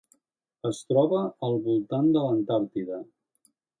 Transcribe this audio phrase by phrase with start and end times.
[0.69, 1.19] Es troba
[1.49, 2.99] al voltant de l'Antàrtida.